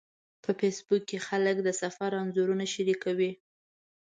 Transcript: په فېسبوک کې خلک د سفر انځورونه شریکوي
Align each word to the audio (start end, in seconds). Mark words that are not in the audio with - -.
په 0.43 0.51
فېسبوک 0.59 1.01
کې 1.09 1.17
خلک 1.27 1.57
د 1.63 1.69
سفر 1.81 2.11
انځورونه 2.21 2.65
شریکوي 2.73 3.31